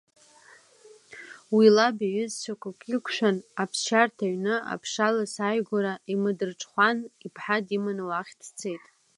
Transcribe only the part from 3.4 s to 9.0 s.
аԥсшьарҭа ҩны Аԥша-лас ааигәара имадырҽхәан, иԥҳа диманы уахь дцеит.